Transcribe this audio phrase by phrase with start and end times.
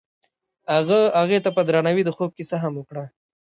[0.75, 3.03] هغه هغې ته په درناوي د خوب کیسه هم وکړه.